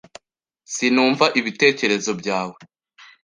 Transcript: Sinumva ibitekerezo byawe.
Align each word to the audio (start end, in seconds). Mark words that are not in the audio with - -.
Sinumva 0.75 1.25
ibitekerezo 1.39 2.11
byawe. 2.19 2.55